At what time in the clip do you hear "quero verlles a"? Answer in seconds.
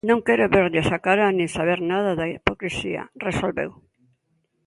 0.27-0.99